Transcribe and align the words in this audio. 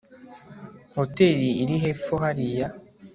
hoteri 0.97 1.49
iri 1.61 1.75
hepfo 1.83 2.13
hariya 2.23 2.67